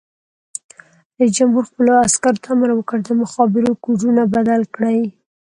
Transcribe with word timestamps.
رئیس 1.17 1.31
جمهور 1.37 1.63
خپلو 1.71 1.91
عسکرو 2.07 2.41
ته 2.43 2.47
امر 2.53 2.69
وکړ؛ 2.75 2.99
د 3.05 3.09
مخابرو 3.21 3.71
کوډونه 3.83 4.21
بدل 4.33 4.61
کړئ! 4.75 4.99